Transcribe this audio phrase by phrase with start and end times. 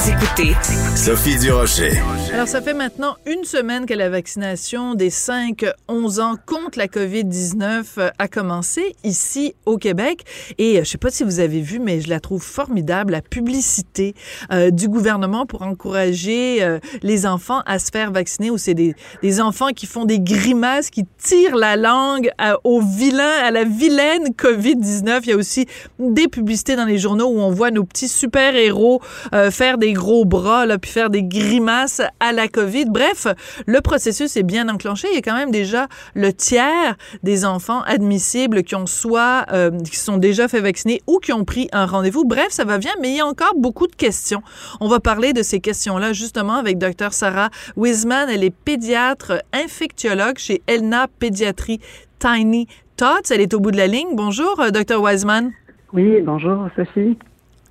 [0.00, 0.54] Vous écoutez
[0.96, 1.92] Sophie Durocher.
[2.32, 7.82] Alors, ça fait maintenant une semaine que la vaccination des 5-11 ans contre la COVID-19
[7.98, 10.22] euh, a commencé ici au Québec.
[10.56, 13.20] Et euh, je sais pas si vous avez vu, mais je la trouve formidable, la
[13.20, 14.14] publicité
[14.52, 18.94] euh, du gouvernement pour encourager euh, les enfants à se faire vacciner, où c'est des,
[19.22, 23.64] des enfants qui font des grimaces, qui tirent la langue à- au vilain, à la
[23.64, 25.20] vilaine COVID-19.
[25.24, 25.66] Il y a aussi
[25.98, 29.02] des publicités dans les journaux où on voit nos petits super-héros
[29.34, 32.86] euh, faire des gros bras, là, puis faire des grimaces à la COVID.
[32.86, 33.26] Bref,
[33.66, 35.08] le processus est bien enclenché.
[35.10, 39.70] Il y a quand même déjà le tiers des enfants admissibles qui ont soit, euh,
[39.80, 42.24] qui sont déjà fait vacciner ou qui ont pris un rendez-vous.
[42.24, 44.42] Bref, ça va bien, mais il y a encore beaucoup de questions.
[44.80, 47.12] On va parler de ces questions-là justement avec Dr.
[47.12, 48.28] Sarah Wiseman.
[48.28, 51.80] Elle est pédiatre infectiologue chez Elna Pédiatrie
[52.18, 52.66] Tiny
[52.96, 53.30] Tots.
[53.30, 54.14] Elle est au bout de la ligne.
[54.14, 55.00] Bonjour, euh, Dr.
[55.00, 55.52] Wiseman.
[55.92, 57.18] Oui, bonjour Sophie.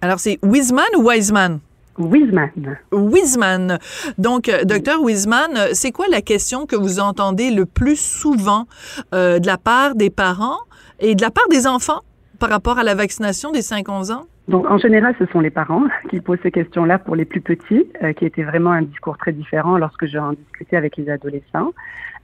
[0.01, 1.59] Alors, c'est Wiseman ou Wiseman?
[1.99, 2.49] Wiseman.
[2.91, 3.77] Wiseman.
[4.17, 8.65] Donc, euh, docteur Wiseman, euh, c'est quoi la question que vous entendez le plus souvent
[9.13, 10.57] euh, de la part des parents
[10.99, 11.99] et de la part des enfants
[12.39, 14.25] par rapport à la vaccination des 5-11 ans?
[14.47, 17.85] Donc, en général, ce sont les parents qui posent ces questions-là pour les plus petits,
[18.01, 21.71] euh, qui était vraiment un discours très différent lorsque j'en discutais avec les adolescents.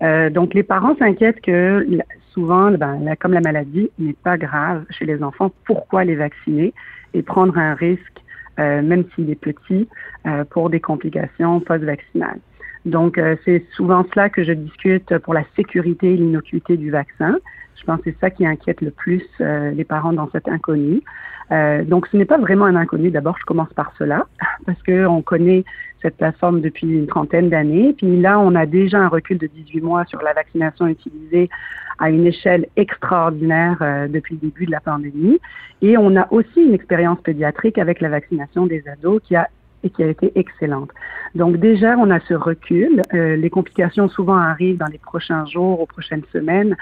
[0.01, 1.85] Euh, donc, les parents s'inquiètent que
[2.33, 6.73] souvent, ben, la- comme la maladie n'est pas grave chez les enfants, pourquoi les vacciner
[7.13, 8.17] et prendre un risque,
[8.57, 9.87] même s'il est petit,
[10.25, 12.39] euh, pour des complications post-vaccinales.
[12.85, 17.37] Donc, euh, c'est souvent cela que je discute pour la sécurité et l'innocuité du vaccin.
[17.75, 21.01] Je pense que c'est ça qui inquiète le plus euh, les parents dans cet inconnu.
[21.51, 23.11] Euh, donc, ce n'est pas vraiment un inconnu.
[23.11, 24.25] D'abord, je commence par cela,
[24.65, 25.63] parce que on connaît
[26.01, 27.93] cette plateforme depuis une trentaine d'années.
[27.93, 31.49] Puis là, on a déjà un recul de 18 mois sur la vaccination utilisée
[31.97, 35.39] à une échelle extraordinaire euh, depuis le début de la pandémie.
[35.81, 39.49] Et on a aussi une expérience pédiatrique avec la vaccination des ados qui a
[39.85, 40.89] et qui a été excellente.
[41.35, 43.01] Donc déjà, on a ce recul.
[43.13, 46.75] Euh, les complications souvent arrivent dans les prochains jours, aux prochaines semaines,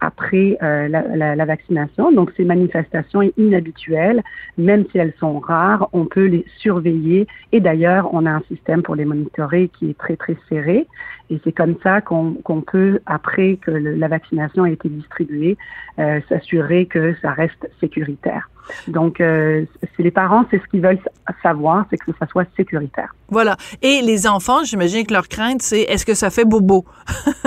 [0.00, 2.12] après euh, la, la, vaccination.
[2.12, 4.22] Donc ces manifestations inhabituelles,
[4.58, 7.26] même si elles sont rares, on peut les surveiller.
[7.52, 10.86] Et d'ailleurs, on a un système pour les monitorer qui est très très serré.
[11.30, 12.34] Et c'est comme ça qu'on
[12.66, 15.56] peut, après que la vaccination a été distribuée,
[15.98, 18.50] euh, s'assurer que ça reste sécuritaire.
[18.88, 19.64] Donc, euh,
[19.96, 20.98] c'est les parents, c'est ce qu'ils veulent
[21.42, 23.14] savoir, c'est que ça soit sécuritaire.
[23.28, 23.56] Voilà.
[23.82, 26.84] Et les enfants, j'imagine que leur crainte, c'est est-ce que ça fait bobo?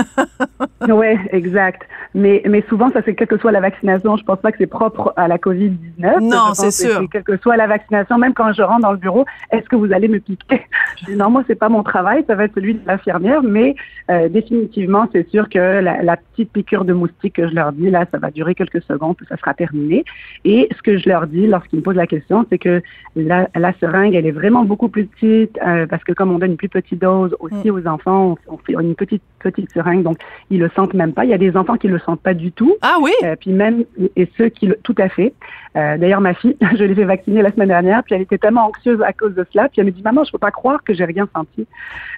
[0.88, 1.84] oui, exact.
[2.16, 4.16] Mais, mais souvent, ça c'est quelle que soit la vaccination.
[4.18, 6.20] Je pense pas que c'est propre à la COVID-19.
[6.22, 7.02] Non, c'est sûr.
[7.02, 9.76] Que quelle que soit la vaccination, même quand je rentre dans le bureau, est-ce que
[9.76, 10.62] vous allez me piquer?
[11.00, 13.76] Je dis non, moi, c'est pas mon travail, ça va être celui de l'infirmière, mais
[14.12, 17.90] euh, définitivement, c'est sûr que la, la, petite piqûre de moustique que je leur dis,
[17.90, 20.04] là, ça va durer quelques secondes, puis ça sera terminé.
[20.46, 22.82] Et ce que je leur dis lorsqu'ils me posent la question, c'est que
[23.16, 26.52] la, la, seringue, elle est vraiment beaucoup plus petite, euh, parce que comme on donne
[26.52, 27.76] une plus petite dose aussi mm.
[27.76, 30.18] aux enfants, on, on, fait une petite, petite seringue, donc
[30.50, 31.26] ils le sentent même pas.
[31.26, 32.76] Il y a des enfants qui le sentent pas du tout.
[32.82, 33.12] Ah oui?
[33.24, 33.84] Euh, puis même,
[34.16, 35.34] et ceux qui le, tout à fait.
[35.76, 38.68] Euh, D'ailleurs, ma fille, je l'ai fait vacciner la semaine dernière, puis elle était tellement
[38.68, 40.94] anxieuse à cause de cela, puis elle me dit, maman, je peux pas croire que
[40.94, 41.68] j'ai rien senti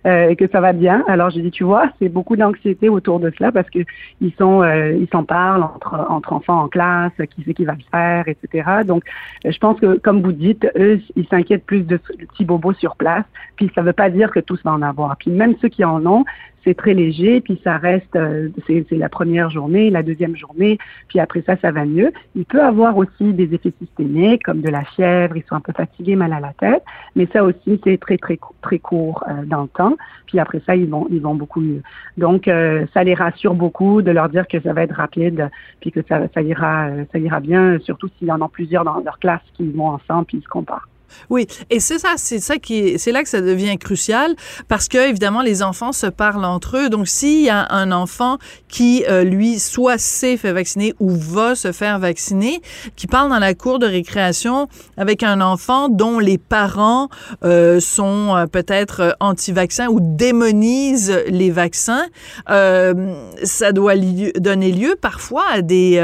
[0.06, 1.04] euh, et que ça va bien.
[1.08, 3.80] Alors j'ai dit, tu vois, c'est beaucoup d'anxiété autour de cela parce que
[4.22, 7.74] ils sont, euh, ils s'en parlent entre entre enfants en classe, qui sait qui va
[7.74, 8.70] le faire, etc.
[8.86, 9.04] Donc,
[9.44, 12.96] je pense que comme vous dites, eux, ils s'inquiètent plus de, de petits bobos sur
[12.96, 13.26] place.
[13.56, 15.16] Puis ça veut pas dire que tous vont en avoir.
[15.18, 16.26] Puis même ceux qui en ont,
[16.66, 20.78] c'est très léger, puis ça reste, euh, c'est la première journée, la deuxième journée,
[21.08, 22.12] puis après ça, ça va mieux.
[22.36, 25.74] Il peut avoir aussi des effets systémiques, comme de la fièvre, ils sont un peu
[25.74, 26.84] fatigués, mal à la tête,
[27.16, 29.96] mais ça aussi, c'est très, très, très court euh, dans le temps,
[30.26, 31.84] puis après ça, ils vont, ils vont beaucoup mieux.
[32.18, 35.92] Donc, euh, ça les rassure beaucoup de leur dire que ça va être rapide, puis
[35.92, 39.42] que ça, ira, ça ira bien, surtout s'il y en a plusieurs dans leur classe
[39.54, 40.88] qui vont ensemble, puis ils se comparent.
[41.30, 44.36] Oui, et c'est ça, c'est ça qui, c'est là que ça devient crucial
[44.68, 46.90] parce que évidemment les enfants se parlent entre eux.
[46.90, 48.38] Donc s'il y a un enfant
[48.68, 52.62] qui euh, lui soit s'est fait vacciner ou va se faire vacciner,
[52.96, 54.68] qui parle dans la cour de récréation
[54.98, 57.10] avec un enfant dont les parents
[57.44, 62.06] euh, sont euh, peut-être anti-vaccins ou démonisent les vaccins,
[62.48, 66.00] ça doit donner lieu parfois à des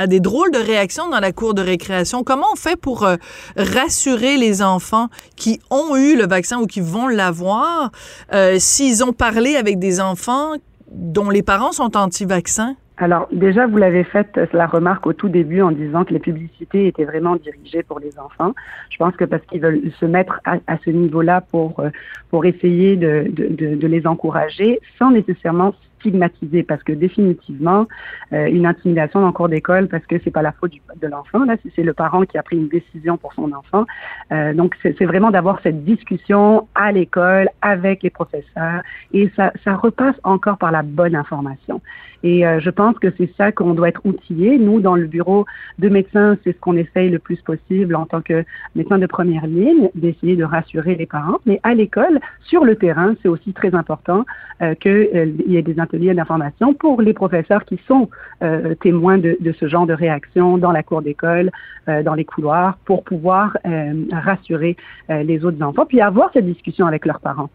[0.00, 2.24] à des drôles de réactions dans la cour de récréation.
[2.24, 3.16] Comment on fait pour euh,
[3.56, 7.90] rassurer les enfants qui ont eu le vaccin ou qui vont l'avoir
[8.32, 10.54] euh, s'ils ont parlé avec des enfants
[10.90, 12.76] dont les parents sont anti-vaccins?
[12.96, 16.86] Alors déjà, vous l'avez fait la remarque au tout début en disant que les publicités
[16.86, 18.54] étaient vraiment dirigées pour les enfants.
[18.90, 21.90] Je pense que parce qu'ils veulent se mettre à, ce niveau-là pour euh,
[22.30, 27.86] pour essayer de, de, les encourager sans nécessairement stigmatisé parce que définitivement
[28.32, 31.44] euh, une intimidation en cours d'école parce que c'est pas la faute du, de l'enfant
[31.44, 33.86] là c'est le parent qui a pris une décision pour son enfant.
[34.32, 38.82] Euh, donc c'est vraiment d'avoir cette discussion à l'école avec les professeurs
[39.12, 41.80] et ça ça repasse encore par la bonne information.
[42.22, 44.58] Et euh, je pense que c'est ça qu'on doit être outillé.
[44.58, 45.46] Nous dans le bureau
[45.78, 48.44] de médecins c'est ce qu'on essaye le plus possible en tant que
[48.74, 51.38] médecin de première ligne d'essayer de rassurer les parents.
[51.46, 54.24] Mais à l'école sur le terrain c'est aussi très important
[54.62, 58.08] euh, qu'il y ait des ateliers d'information pour les professeurs qui sont
[58.42, 61.50] euh, témoins de, de, ce genre de réaction dans la cour d'école,
[61.88, 64.76] euh, dans les couloirs, pour pouvoir euh, rassurer
[65.10, 67.50] euh, les autres enfants, puis avoir cette discussion avec leurs parents.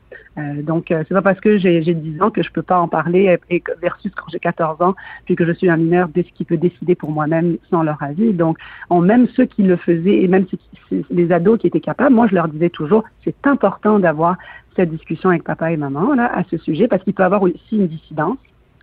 [0.64, 3.64] donc, c'est pas parce que j'ai 10 ans que je peux pas en parler et,
[3.82, 4.94] versus quand j'ai 14 ans,
[5.26, 8.02] puis que je suis un mineur dès ce qui peut décider pour moi-même sans leur
[8.04, 8.34] avis.
[8.34, 8.58] Donc,
[8.90, 10.46] on, même ceux qui le faisaient et même
[11.10, 14.36] les ados qui étaient capables, moi, je leur disais toujours, c'est important d'avoir
[14.76, 17.44] cette discussion avec papa et maman là, à ce sujet parce qu'il peut y avoir
[17.44, 18.38] aussi une dissidence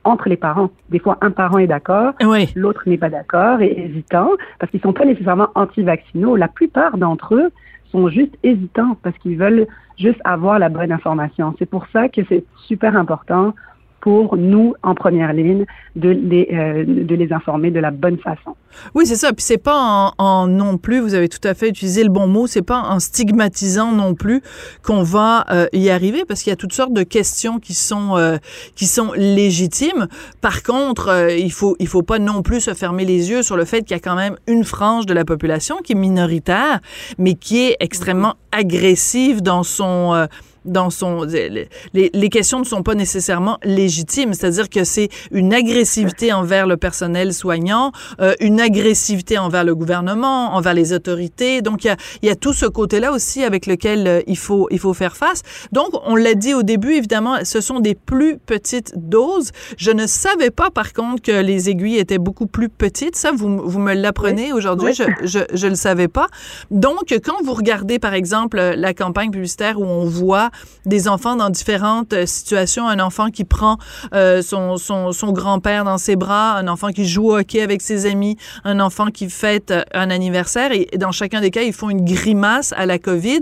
[0.05, 0.71] entre les parents.
[0.91, 2.15] Des fois, un parent est d'accord,
[2.57, 6.37] l'autre n'est pas d'accord et hésitant parce qu'ils sont pas nécessairement anti-vaccinaux.
[6.37, 7.53] La plupart d'entre eux
[7.93, 9.67] sont juste hésitants parce qu'ils veulent
[9.99, 11.55] juste avoir la bonne information.
[11.59, 13.55] C'est pour ça que c'est super important
[14.03, 15.65] pour nous, en première ligne,
[15.95, 18.57] de les, euh, de les informer de la bonne façon.
[18.95, 19.33] Oui, c'est ça.
[19.33, 22.49] Puis c'est pas en, non plus, vous avez tout à fait utilisé le bon mot,
[22.49, 24.43] c'est pas en stigmatisant non plus
[24.83, 28.17] qu'on va euh, y arriver, parce qu'il y a toutes sortes de questions qui sont
[28.17, 28.39] euh,
[28.75, 30.09] qui sont légitimes.
[30.41, 33.65] Par contre, il faut il faut pas non plus se fermer les yeux sur le
[33.65, 36.81] fait qu'il y a quand même une frange de la population qui est minoritaire,
[37.19, 40.27] mais qui est extrêmement agressive dans son
[40.65, 46.33] dans son les, les, questions ne sont pas nécessairement légitimes, c'est-à-dire que c'est une agressivité
[46.33, 51.63] envers le personnel soignant, euh, une agressivité envers le gouvernement, envers les autorités.
[51.63, 54.69] Donc il y a, y a tout ce côté-là aussi avec lequel euh, il faut
[54.71, 55.43] il faut faire face.
[55.73, 59.51] Donc on l'a dit au début évidemment, ce sont des plus petites doses.
[59.77, 63.17] Je ne savais pas par contre que les aiguilles étaient beaucoup plus petites.
[63.17, 66.29] Ça vous vous me l'apprenez aujourd'hui, je, je je le savais pas.
[66.71, 70.51] Donc quand vous regardez par exemple la campagne publicitaire où on voit
[70.87, 72.89] des enfants dans différentes euh, situations.
[72.89, 73.79] Un enfant qui prend
[74.15, 77.83] euh, son, son, son grand-père dans ses bras, un enfant qui joue au hockey avec
[77.83, 80.73] ses amis, un enfant qui fête euh, un anniversaire.
[80.73, 83.41] Et dans chacun des cas, ils font une grimace à la COVID.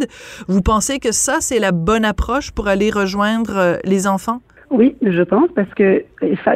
[0.48, 4.40] Vous pensez que ça, c'est la bonne approche pour aller rejoindre les enfants?
[4.70, 6.04] Oui, je pense, parce que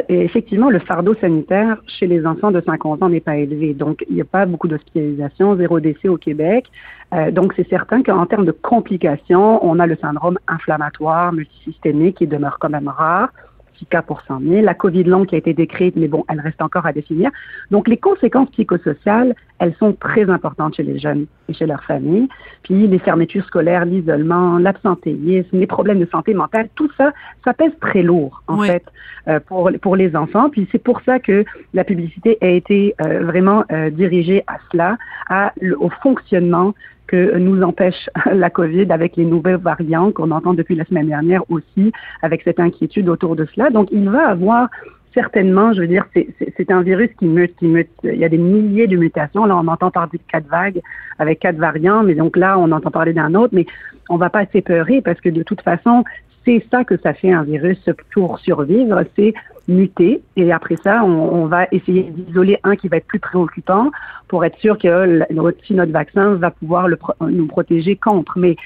[0.08, 3.74] effectivement, le fardeau sanitaire chez les enfants de 50 ans n'est pas élevé.
[3.74, 6.66] Donc, il n'y a pas beaucoup d'hospitalisation, zéro décès au Québec.
[7.12, 12.28] Euh, donc, c'est certain qu'en termes de complications, on a le syndrome inflammatoire multisystémique qui
[12.28, 13.30] demeure quand même rare.
[13.78, 14.62] 6 cas pour 100 000.
[14.62, 17.30] La COVID longue qui a été décrite, mais bon, elle reste encore à définir.
[17.70, 22.28] Donc, les conséquences psychosociales, elles sont très importantes chez les jeunes et chez leurs familles.
[22.62, 27.12] Puis, les fermetures scolaires, l'isolement, l'absentéisme, les problèmes de santé mentale, tout ça,
[27.44, 28.84] ça pèse très lourd, en fait,
[29.28, 30.50] euh, pour, pour les enfants.
[30.50, 34.96] Puis, c'est pour ça que la publicité a été euh, vraiment euh, dirigée à cela,
[35.28, 36.74] à, au fonctionnement
[37.06, 41.42] que nous empêche la COVID avec les nouvelles variants qu'on entend depuis la semaine dernière
[41.50, 41.92] aussi,
[42.22, 43.70] avec cette inquiétude autour de cela.
[43.70, 44.68] Donc, il va avoir
[45.14, 47.90] certainement, je veux dire, c'est un virus qui mute, qui mute.
[48.02, 49.46] Il y a des milliers de mutations.
[49.46, 50.80] Là, on entend parler de quatre vagues
[51.18, 53.64] avec quatre variants, mais donc là, on entend parler d'un autre, mais
[54.08, 56.04] on va pas s'épeurer parce que de toute façon,
[56.44, 57.78] c'est ça que ça fait un virus
[58.12, 59.32] pour survivre, c'est
[59.68, 60.22] muter.
[60.36, 63.90] Et après ça, on, va essayer d'isoler un qui va être plus préoccupant
[64.28, 65.20] pour être sûr que
[65.66, 68.38] si notre vaccin va pouvoir le, nous protéger contre.
[68.38, 68.56] Mais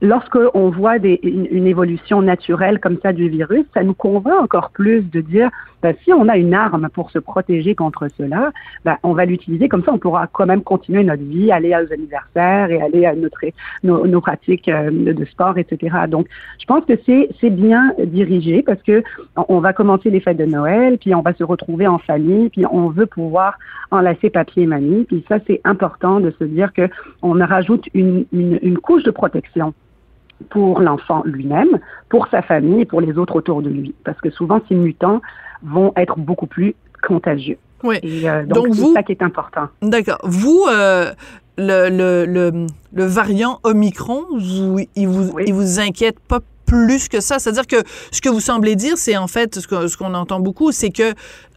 [0.00, 5.02] lorsqu'on voit des, une, évolution naturelle comme ça du virus, ça nous convainc encore plus
[5.02, 5.50] de dire,
[5.82, 8.52] ben, si on a une arme pour se protéger contre cela,
[8.84, 9.68] ben, on va l'utiliser.
[9.68, 13.14] Comme ça, on pourra quand même continuer notre vie, aller aux anniversaires et aller à
[13.14, 13.38] notre,
[13.82, 15.96] nos, nos pratiques euh, de sport, etc.
[16.08, 16.26] Donc,
[16.60, 19.02] je pense que c'est, c'est bien dirigé parce que
[19.36, 22.64] on va commencer les fêtes de Noël, puis on va se retrouver en famille, puis
[22.70, 23.58] on veut pouvoir
[23.90, 25.04] enlacer papier et mamie.
[25.04, 26.88] Puis ça, c'est important de se dire que
[27.22, 29.74] on rajoute une, une, une couche de protection
[30.50, 31.78] pour l'enfant lui-même,
[32.08, 33.94] pour sa famille et pour les autres autour de lui.
[34.04, 35.20] Parce que souvent, ces mutants
[35.62, 36.74] vont être beaucoup plus
[37.06, 37.58] contagieux.
[37.84, 37.98] Oui.
[38.02, 39.68] Et euh, donc, c'est ça qui est important.
[39.82, 40.18] D'accord.
[40.24, 41.12] Vous, euh,
[41.56, 47.20] le, le, le, le, variant Omicron, vous, il, vous, il vous inquiète pas plus que
[47.20, 47.38] ça?
[47.38, 50.72] C'est-à-dire que ce que vous semblez dire, c'est en fait ce qu'on ce entend beaucoup,
[50.72, 51.14] c'est que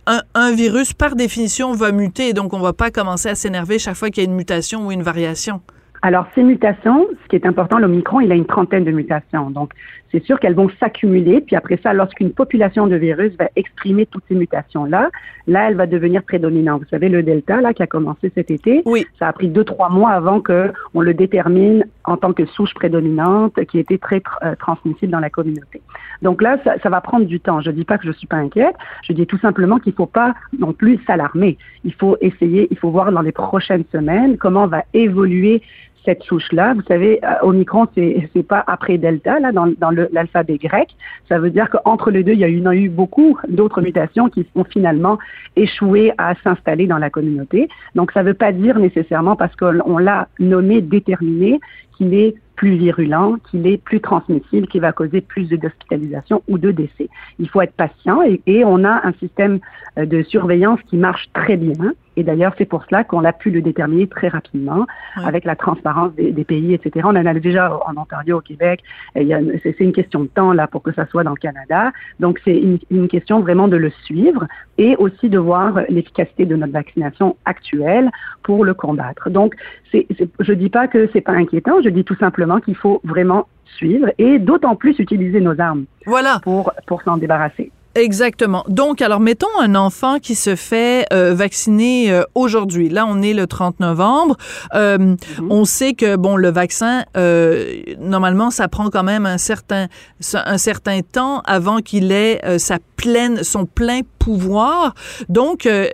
[0.07, 2.33] un, un, virus, par définition, va muter.
[2.33, 4.91] Donc, on va pas commencer à s'énerver chaque fois qu'il y a une mutation ou
[4.91, 5.61] une variation.
[6.03, 9.51] Alors, ces mutations, ce qui est important, l'Omicron, il a une trentaine de mutations.
[9.51, 9.73] Donc,
[10.11, 11.41] c'est sûr qu'elles vont s'accumuler.
[11.41, 15.09] Puis après ça, lorsqu'une population de virus va exprimer toutes ces mutations-là,
[15.47, 16.81] là, elle va devenir prédominante.
[16.81, 19.05] Vous savez, le Delta, là, qui a commencé cet été, oui.
[19.19, 22.73] ça a pris deux, trois mois avant que on le détermine en tant que souche
[22.73, 25.81] prédominante qui était très euh, transmissible dans la communauté.
[26.21, 27.61] Donc là, ça, ça va prendre du temps.
[27.61, 28.75] Je dis pas que je suis pas inquiète.
[29.03, 31.57] Je dis tout simplement qu'il faut pas non plus s'alarmer.
[31.83, 35.61] Il faut essayer, il faut voir dans les prochaines semaines comment va évoluer
[36.05, 36.73] cette souche-là.
[36.73, 40.89] Vous savez, euh, Omicron, c'est c'est pas après Delta là dans, dans l'alphabet grec.
[41.29, 44.29] Ça veut dire qu'entre les deux, il y a eu, a eu beaucoup d'autres mutations
[44.29, 45.17] qui ont finalement
[45.55, 47.69] échoué à s'installer dans la communauté.
[47.95, 51.59] Donc, ça ne veut pas dire nécessairement parce qu'on l'a nommé déterminé
[51.97, 56.71] qu'il est plus virulent, qu'il est plus transmissible, qui va causer plus d'hospitalisation ou de
[56.71, 57.09] décès.
[57.39, 59.59] Il faut être patient et, et, on a un système
[59.97, 61.93] euh, de surveillance qui marche très bien.
[62.17, 64.85] Et d'ailleurs, c'est pour cela qu'on a pu le déterminer très rapidement
[65.17, 65.25] ouais.
[65.25, 67.05] avec la transparence des, des, pays, etc.
[67.05, 68.81] On en a déjà en Ontario, au Québec.
[69.15, 71.91] C'est une question de temps là pour que ça soit dans le Canada.
[72.19, 74.45] Donc, c'est une, une, question vraiment de le suivre
[74.77, 78.09] et aussi de voir l'efficacité de notre vaccination actuelle
[78.43, 79.29] pour le combattre.
[79.29, 79.55] Donc,
[79.91, 80.07] c'est,
[80.39, 81.81] je dis pas que c'est pas inquiétant.
[81.81, 86.39] Je dis tout simplement qu'il faut vraiment suivre et d'autant plus utiliser nos armes voilà.
[86.43, 87.71] pour, pour s'en débarrasser.
[87.95, 88.63] Exactement.
[88.69, 92.89] Donc, alors, mettons un enfant qui se fait euh, vacciner euh, aujourd'hui.
[92.89, 94.37] Là, on est le 30 novembre.
[94.73, 95.47] Euh, mm -hmm.
[95.49, 99.87] On sait que, bon, le vaccin, euh, normalement, ça prend quand même un certain,
[100.33, 104.93] un certain temps avant qu'il ait euh, sa pleine, son plein pouvoir.
[105.29, 105.87] Donc, euh,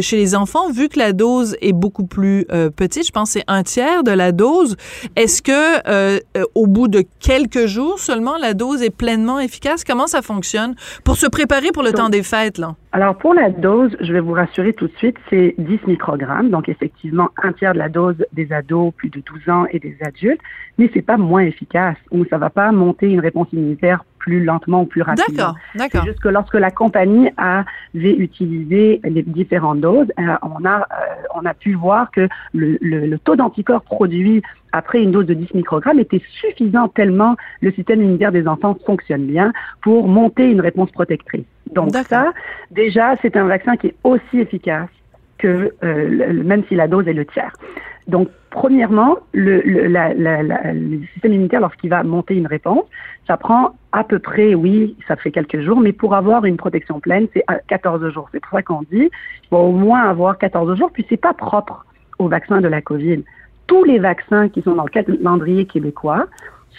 [0.00, 2.46] chez les enfants, vu que la dose est beaucoup plus
[2.76, 4.76] petite, je pense que c'est un tiers de la dose,
[5.16, 6.20] est-ce que
[6.54, 9.84] au bout de quelques jours seulement, la dose est pleinement efficace?
[9.84, 10.74] Comment ça fonctionne?
[11.04, 12.74] Pour se préparer pour le donc, temps des fêtes, là?
[12.92, 16.68] Alors, pour la dose, je vais vous rassurer tout de suite, c'est 10 microgrammes, donc
[16.68, 20.40] effectivement un tiers de la dose des ados plus de 12 ans et des adultes,
[20.76, 24.82] mais c'est pas moins efficace ou ça va pas monter une réponse immunitaire plus lentement
[24.82, 25.34] ou plus rapidement.
[25.36, 26.02] D'accord, d'accord.
[26.02, 30.82] C'est juste que lorsque la compagnie avait utilisé les différentes doses, euh, on a euh,
[31.34, 35.34] on a pu voir que le, le, le taux d'anticorps produit après une dose de
[35.34, 40.60] 10 microgrammes était suffisant tellement le système immunitaire des enfants fonctionne bien pour monter une
[40.60, 41.44] réponse protectrice.
[41.72, 42.32] Donc ça,
[42.70, 44.88] déjà, c'est un vaccin qui est aussi efficace
[45.38, 47.52] que euh, le, même si la dose est le tiers.
[48.10, 52.84] Donc, premièrement, le, système immunitaire, lorsqu'il va monter une réponse,
[53.26, 56.98] ça prend à peu près, oui, ça fait quelques jours, mais pour avoir une protection
[56.98, 58.28] pleine, c'est 14 jours.
[58.32, 59.08] C'est pour ça qu'on dit,
[59.44, 61.86] il faut au moins avoir 14 jours, puis c'est pas propre
[62.18, 63.22] au vaccin de la COVID.
[63.68, 66.26] Tous les vaccins qui sont dans le calendrier québécois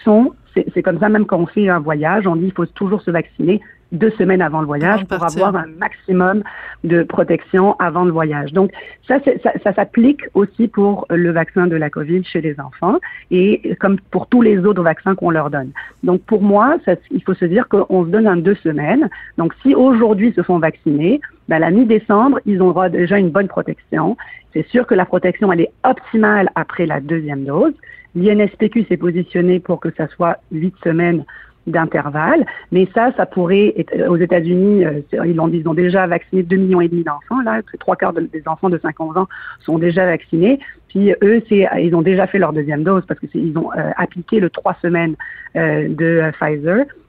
[0.04, 3.02] sont, c'est comme ça même quand on fait un voyage, on dit il faut toujours
[3.02, 6.44] se vacciner deux semaines avant le voyage pour avoir un maximum
[6.84, 8.54] de protection avant le voyage.
[8.54, 8.72] Donc
[9.08, 13.00] ça, ça, ça s'applique aussi pour le vaccin de la COVID chez les enfants
[13.32, 15.72] et comme pour tous les autres vaccins qu'on leur donne.
[16.04, 19.10] Donc pour moi, ça, il faut se dire qu'on se donne en deux semaines.
[19.38, 24.16] Donc si aujourd'hui se font vacciner, ben, la mi-décembre, ils auront déjà une bonne protection.
[24.54, 27.74] C'est sûr que la protection, elle est optimale après la deuxième dose.
[28.16, 31.24] L'INSPQ s'est positionné pour que ça soit huit semaines
[31.68, 32.46] d'intervalle.
[32.72, 36.88] Mais ça, ça pourrait être, aux États-Unis, euh, ils, ont, déjà vacciné 2 millions et
[36.88, 37.42] demi d'enfants.
[37.42, 39.28] Là, trois quarts de, des enfants de 5 ans
[39.60, 40.60] sont déjà vaccinés.
[40.90, 44.40] Puis eux, ils ont déjà fait leur deuxième dose parce que ils ont euh, appliqué
[44.40, 45.16] le trois semaines
[45.56, 46.32] euh, de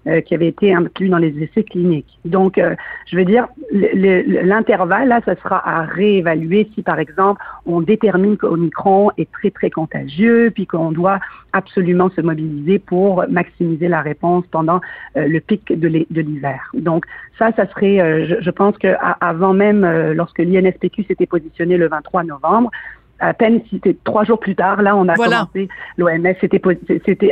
[0.06, 2.18] euh, qui avait été inclus dans les essais cliniques.
[2.24, 2.60] Donc,
[3.06, 9.10] je veux dire, l'intervalle là, ça sera à réévaluer si, par exemple, on détermine qu'Omicron
[9.18, 11.18] est très très contagieux, puis qu'on doit
[11.52, 14.80] absolument se mobiliser pour maximiser la réponse pendant
[15.14, 15.88] le pic de
[16.20, 16.70] l'hiver.
[16.74, 17.04] Donc,
[17.38, 22.24] ça, ça serait, je, je pense que avant même, lorsque l'INSPQ s'était positionné le 23
[22.24, 22.70] novembre,
[23.22, 25.68] à peine c'était trois jours plus tard, là, on a commencé.
[25.96, 26.26] L'OMS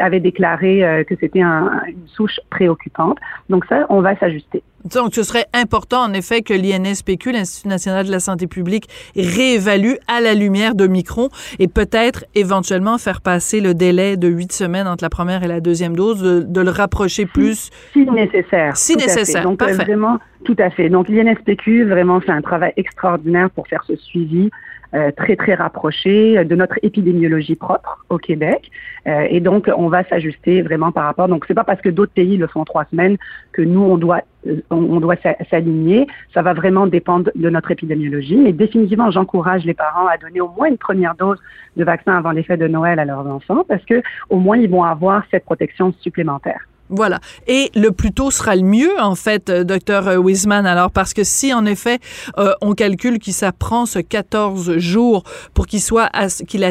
[0.00, 1.68] avait déclaré euh, que c'était une
[2.06, 3.18] souche préoccupante.
[3.49, 4.62] Donc ça, on va s'ajuster.
[4.85, 9.94] Donc, ce serait important, en effet, que l'INSPQ, l'Institut national de la santé publique, réévalue
[10.09, 11.28] à la lumière de Micron
[11.59, 15.61] et peut-être éventuellement faire passer le délai de huit semaines entre la première et la
[15.61, 17.70] deuxième dose, de, le rapprocher plus.
[17.92, 18.76] Si, nécessaire.
[18.76, 19.42] Si nécessaire.
[19.42, 20.88] Donc, euh, vraiment, tout à fait.
[20.88, 24.50] Donc, l'INSPQ, vraiment, fait un travail extraordinaire pour faire ce suivi.
[24.92, 28.73] Euh, très très rapproché de notre épidémiologie propre au Québec.
[29.06, 31.28] Euh, et donc on va s'ajuster vraiment par rapport.
[31.28, 33.16] Donc c'est pas parce que d'autres pays le font trois semaines
[33.52, 35.14] que nous on doit euh, on, doit
[35.49, 36.09] s'aligner.
[36.35, 38.37] Ça va vraiment dépendre de notre épidémiologie.
[38.37, 41.38] Mais définitivement j'encourage les parents à donner au moins une première dose
[41.76, 44.68] de vaccin avant les fêtes de Noël à leurs enfants parce que au moins ils
[44.68, 47.20] vont avoir cette protection supplémentaire voilà.
[47.47, 50.66] Et le plus tôt sera le mieux, en fait, euh, docteur Wiseman.
[50.66, 51.99] Alors, parce que si, en effet,
[52.38, 55.23] euh, on calcule qu'il s'apprend ce 14 jours
[55.54, 56.11] pour qu'il soit,
[56.47, 56.62] qu'il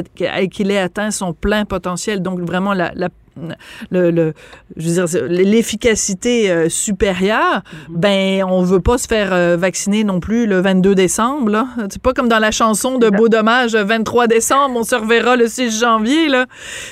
[0.71, 3.09] ait atteint son plein potentiel, donc vraiment la, la
[3.91, 4.33] le, le
[4.77, 7.95] je veux dire l'efficacité euh, supérieure, mm-hmm.
[7.95, 12.13] ben on veut pas se faire euh, vacciner non plus le 22 décembre C'est pas
[12.13, 16.29] comme dans la chanson de Beau Dommage 23 décembre, on se reverra le 6 janvier
[16.29, 16.45] là.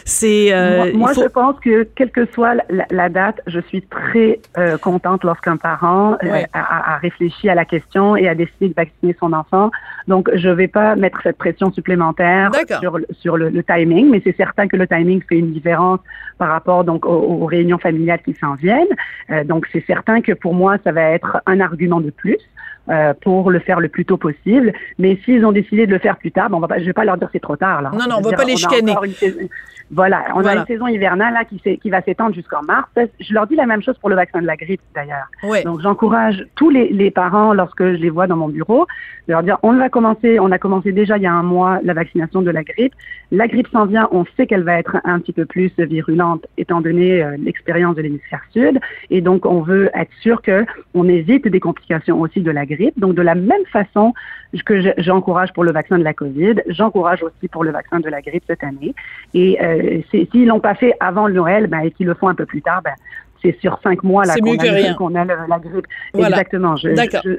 [0.06, 2.56] C'est euh, moi, je pense que quelle que soit
[2.90, 4.40] la, date, je suis très
[4.82, 6.18] contente lorsqu'un parent
[6.54, 9.72] a, réfléchi à la question et a décidé de vacciner son enfant.
[10.08, 14.68] Donc je vais pas mettre cette pression supplémentaire sur sur le timing, mais c'est certain
[14.68, 16.00] que le timing fait une différence
[16.38, 18.88] par rapport donc aux, réunions familiales qui s'en viennent.
[19.30, 22.38] Euh, donc c'est certain que pour moi ça va être un argument de plus.
[22.90, 24.72] Euh, pour le faire le plus tôt possible.
[24.98, 26.94] Mais s'ils ont décidé de le faire plus tard, bon, on va pas, je vais
[26.94, 27.92] pas leur dire c'est trop tard là.
[27.92, 28.96] Non, non, on va pas les chicaner.
[29.90, 32.90] Voilà, on a une saison hivernale là qui, qui va s'étendre jusqu'en mars.
[33.20, 35.28] Je leur dis la même chose pour le vaccin de la grippe d'ailleurs.
[35.64, 38.86] Donc j'encourage tous les, les, parents lorsque je les vois dans mon bureau
[39.28, 41.80] de leur dire on va commencer, on a commencé déjà il y a un mois
[41.84, 42.94] la vaccination de la grippe.
[43.32, 46.82] La grippe s'en vient, on sait qu'elle va être un petit peu plus virulente étant
[46.82, 48.80] donné euh, l'expérience de l'hémisphère sud
[49.10, 52.77] et donc on veut être sûr que on évite des complications aussi de la grippe.
[52.98, 54.14] Donc de la même façon
[54.66, 58.22] que j'encourage pour le vaccin de la Covid, j'encourage aussi pour le vaccin de la
[58.22, 58.96] grippe cette année.
[59.34, 62.36] Et euh, s'ils l'ont pas fait avant le Noël, ben, et qu'ils le font un
[62.36, 62.94] peu plus tard, ben,
[63.42, 65.88] c'est sur cinq mois là qu'on a, qu'on a la grippe.
[66.14, 66.76] Exactement.
[66.76, 66.90] Je,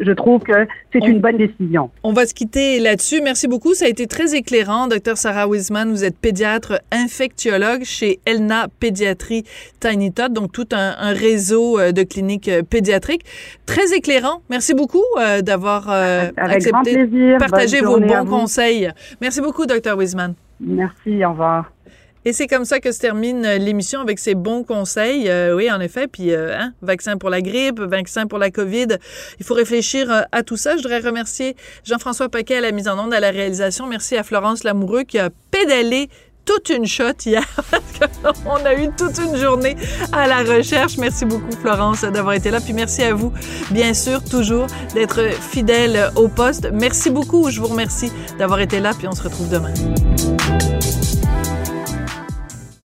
[0.01, 1.91] je, trouve que c'est une bonne décision.
[2.03, 3.21] On va se quitter là-dessus.
[3.23, 3.75] Merci beaucoup.
[3.75, 4.89] Ça a été très éclairant.
[4.89, 9.45] Docteur Sarah Wiseman, vous êtes pédiatre infectiologue chez Elna Pédiatrie
[9.81, 13.25] Tiny Tot, donc tout un, réseau euh, de cliniques euh, pédiatriques.
[13.67, 14.43] Très éclairant.
[14.51, 15.89] Merci beaucoup euh, d'avoir
[16.37, 18.91] accepté de partager vos bons conseils.
[19.21, 20.35] Merci beaucoup, Docteur Wiseman.
[20.61, 21.25] Merci.
[21.25, 21.71] Au revoir.
[22.25, 25.29] Et c'est comme ça que se termine euh, l'émission avec ces bons conseils.
[25.29, 26.09] Euh, oui, en effet.
[26.09, 28.89] Puis, euh, hein, vaccin pour la grippe, vaccin pour la COVID.
[29.39, 30.77] Il faut réfléchir à tout ça.
[30.77, 33.87] Je voudrais remercier Jean-François Paquet à la mise en onde, à la réalisation.
[33.87, 36.09] Merci à Florence Lamoureux qui a pédalé
[36.45, 37.45] toute une shot hier
[38.47, 39.77] On a eu toute une journée
[40.13, 40.97] à la recherche.
[40.97, 42.61] Merci beaucoup, Florence, d'avoir été là.
[42.61, 43.33] Puis merci à vous,
[43.71, 46.71] bien sûr, toujours d'être fidèle au poste.
[46.73, 47.51] Merci beaucoup.
[47.51, 48.93] Je vous remercie d'avoir été là.
[48.97, 49.75] Puis on se retrouve demain.